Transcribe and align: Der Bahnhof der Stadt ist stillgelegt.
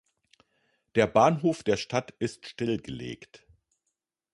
Der 0.95 1.05
Bahnhof 1.05 1.61
der 1.61 1.77
Stadt 1.77 2.15
ist 2.17 2.47
stillgelegt. 2.47 3.45